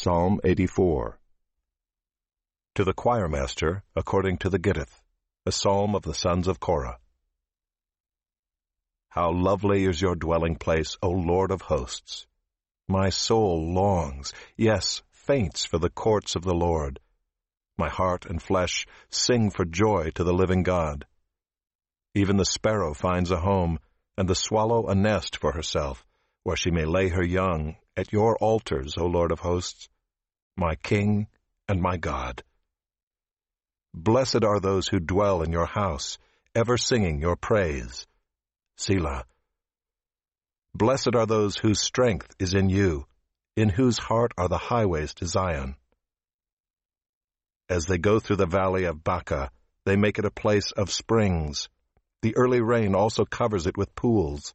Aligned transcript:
Psalm 0.00 0.38
84 0.44 1.18
To 2.76 2.84
the 2.84 2.94
choirmaster, 2.94 3.82
according 3.96 4.38
to 4.38 4.48
the 4.48 4.60
Gittith, 4.60 5.02
a 5.44 5.50
psalm 5.50 5.96
of 5.96 6.02
the 6.02 6.14
sons 6.14 6.46
of 6.46 6.60
Korah. 6.60 7.00
How 9.08 9.32
lovely 9.32 9.86
is 9.86 10.00
your 10.00 10.14
dwelling 10.14 10.54
place, 10.54 10.96
O 11.02 11.10
Lord 11.10 11.50
of 11.50 11.62
hosts! 11.62 12.28
My 12.86 13.08
soul 13.08 13.74
longs, 13.74 14.32
yes, 14.56 15.02
faints 15.10 15.64
for 15.64 15.78
the 15.78 15.90
courts 15.90 16.36
of 16.36 16.44
the 16.44 16.54
Lord. 16.54 17.00
My 17.76 17.88
heart 17.88 18.24
and 18.24 18.40
flesh 18.40 18.86
sing 19.10 19.50
for 19.50 19.64
joy 19.64 20.10
to 20.14 20.22
the 20.22 20.32
living 20.32 20.62
God. 20.62 21.06
Even 22.14 22.36
the 22.36 22.44
sparrow 22.44 22.94
finds 22.94 23.32
a 23.32 23.40
home, 23.40 23.80
and 24.16 24.28
the 24.28 24.36
swallow 24.36 24.86
a 24.86 24.94
nest 24.94 25.36
for 25.38 25.50
herself, 25.50 26.06
where 26.48 26.56
she 26.56 26.70
may 26.70 26.86
lay 26.86 27.10
her 27.10 27.22
young 27.22 27.76
at 27.94 28.10
your 28.10 28.34
altars, 28.38 28.96
O 28.96 29.04
Lord 29.04 29.32
of 29.32 29.38
hosts, 29.38 29.86
my 30.56 30.74
King 30.76 31.26
and 31.68 31.82
my 31.82 31.98
God. 31.98 32.42
Blessed 33.92 34.44
are 34.44 34.58
those 34.58 34.88
who 34.88 34.98
dwell 34.98 35.42
in 35.42 35.52
your 35.52 35.66
house, 35.66 36.16
ever 36.54 36.78
singing 36.78 37.20
your 37.20 37.36
praise. 37.36 38.06
Selah. 38.78 39.26
Blessed 40.74 41.14
are 41.14 41.26
those 41.26 41.58
whose 41.58 41.82
strength 41.82 42.34
is 42.38 42.54
in 42.54 42.70
you, 42.70 43.04
in 43.54 43.68
whose 43.68 43.98
heart 43.98 44.32
are 44.38 44.48
the 44.48 44.56
highways 44.56 45.12
to 45.16 45.26
Zion. 45.26 45.76
As 47.68 47.84
they 47.84 47.98
go 47.98 48.20
through 48.20 48.36
the 48.36 48.46
valley 48.46 48.84
of 48.84 49.04
Baca, 49.04 49.50
they 49.84 49.96
make 49.96 50.18
it 50.18 50.24
a 50.24 50.30
place 50.30 50.72
of 50.72 50.90
springs. 50.90 51.68
The 52.22 52.34
early 52.38 52.62
rain 52.62 52.94
also 52.94 53.26
covers 53.26 53.66
it 53.66 53.76
with 53.76 53.94
pools. 53.94 54.54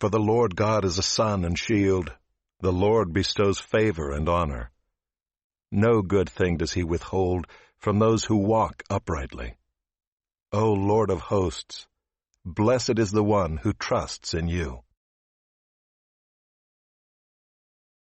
For 0.00 0.08
the 0.08 0.20
Lord 0.20 0.54
God 0.54 0.84
is 0.84 0.98
a 0.98 1.02
sun 1.02 1.44
and 1.44 1.58
shield. 1.58 2.12
The 2.60 2.72
Lord 2.72 3.12
bestows 3.12 3.58
favor 3.58 4.12
and 4.12 4.28
honor. 4.28 4.70
No 5.72 6.02
good 6.02 6.30
thing 6.30 6.56
does 6.56 6.72
he 6.72 6.84
withhold 6.84 7.46
from 7.78 7.98
those 7.98 8.24
who 8.24 8.36
walk 8.36 8.82
uprightly. 8.88 9.56
O 10.52 10.72
Lord 10.72 11.10
of 11.10 11.20
hosts, 11.20 11.86
blessed 12.44 12.98
is 12.98 13.10
the 13.10 13.24
one 13.24 13.56
who 13.56 13.72
trusts 13.72 14.34
in 14.34 14.48
you. 14.48 14.82